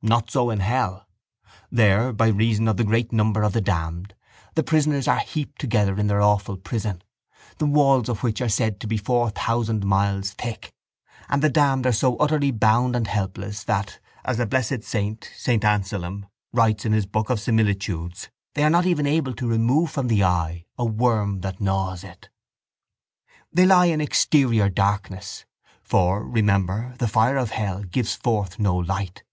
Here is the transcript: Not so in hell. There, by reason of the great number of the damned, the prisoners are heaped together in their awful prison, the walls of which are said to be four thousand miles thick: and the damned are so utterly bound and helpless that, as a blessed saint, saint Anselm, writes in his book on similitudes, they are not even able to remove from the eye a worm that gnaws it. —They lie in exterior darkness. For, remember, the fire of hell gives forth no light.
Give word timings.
Not 0.00 0.30
so 0.30 0.50
in 0.50 0.60
hell. 0.60 1.06
There, 1.70 2.12
by 2.12 2.28
reason 2.28 2.68
of 2.68 2.76
the 2.76 2.84
great 2.84 3.12
number 3.12 3.42
of 3.42 3.52
the 3.52 3.60
damned, 3.60 4.14
the 4.54 4.62
prisoners 4.62 5.08
are 5.08 5.18
heaped 5.18 5.60
together 5.60 5.98
in 5.98 6.06
their 6.06 6.22
awful 6.22 6.56
prison, 6.56 7.02
the 7.58 7.66
walls 7.66 8.08
of 8.08 8.22
which 8.22 8.40
are 8.40 8.48
said 8.48 8.78
to 8.80 8.86
be 8.86 8.96
four 8.98 9.30
thousand 9.30 9.84
miles 9.84 10.30
thick: 10.30 10.72
and 11.28 11.42
the 11.42 11.48
damned 11.50 11.86
are 11.86 11.92
so 11.92 12.16
utterly 12.18 12.52
bound 12.52 12.94
and 12.94 13.08
helpless 13.08 13.64
that, 13.64 13.98
as 14.24 14.38
a 14.38 14.46
blessed 14.46 14.84
saint, 14.84 15.28
saint 15.36 15.64
Anselm, 15.64 16.26
writes 16.52 16.84
in 16.86 16.92
his 16.92 17.04
book 17.04 17.28
on 17.28 17.36
similitudes, 17.36 18.30
they 18.54 18.62
are 18.62 18.70
not 18.70 18.86
even 18.86 19.08
able 19.08 19.34
to 19.34 19.48
remove 19.48 19.90
from 19.90 20.06
the 20.06 20.22
eye 20.22 20.64
a 20.78 20.86
worm 20.86 21.40
that 21.40 21.60
gnaws 21.60 22.04
it. 22.04 22.30
—They 23.52 23.66
lie 23.66 23.86
in 23.86 24.00
exterior 24.00 24.68
darkness. 24.70 25.44
For, 25.82 26.24
remember, 26.26 26.94
the 26.98 27.08
fire 27.08 27.36
of 27.36 27.50
hell 27.50 27.82
gives 27.82 28.14
forth 28.14 28.60
no 28.60 28.76
light. 28.76 29.24